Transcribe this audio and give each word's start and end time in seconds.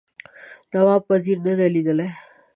نواب 0.71 1.01
وزیر 1.11 1.37
نه 1.45 1.53
دی 1.57 1.67
لیدلی. 1.73 2.09